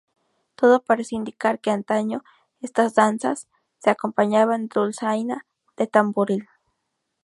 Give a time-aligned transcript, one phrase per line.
[0.55, 2.23] Todo parece indicar que antaño
[2.59, 5.45] estas danzas se acompañaban de dulzaina
[5.77, 6.47] y tamboril.